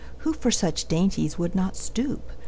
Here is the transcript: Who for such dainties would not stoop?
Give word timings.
Who 0.25 0.33
for 0.33 0.49
such 0.49 0.87
dainties 0.87 1.37
would 1.37 1.53
not 1.53 1.75
stoop? 1.75 2.31